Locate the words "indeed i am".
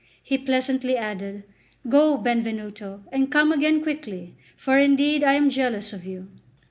4.79-5.51